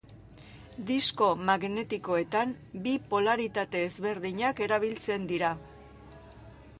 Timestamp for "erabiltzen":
4.69-5.29